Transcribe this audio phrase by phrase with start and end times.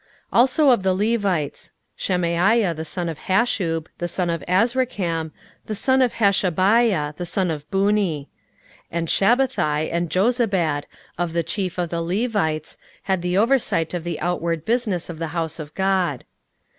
[0.33, 5.29] 16:011:015 Also of the Levites: Shemaiah the son of Hashub, the son of Azrikam,
[5.67, 8.27] the son of Hashabiah, the son of Bunni;
[8.85, 10.83] 16:011:016 And Shabbethai and Jozabad,
[11.19, 15.27] of the chief of the Levites, had the oversight of the outward business of the
[15.37, 16.25] house of God.